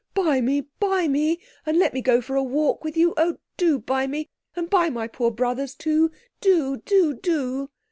buy 0.15 0.41
me! 0.41 0.61
buy 0.79 1.07
me! 1.07 1.39
and 1.63 1.77
let 1.77 1.93
me 1.93 2.01
go 2.01 2.21
for 2.21 2.35
a 2.35 2.41
walk 2.41 2.83
with 2.83 2.97
you; 2.97 3.13
oh, 3.17 3.37
do 3.55 3.77
buy 3.77 4.07
me, 4.07 4.27
and 4.55 4.67
buy 4.67 4.89
my 4.89 5.07
poor 5.07 5.29
brothers 5.29 5.75
too! 5.75 6.09
Do! 6.39 6.77
do! 6.77 7.13
do!" 7.13 7.69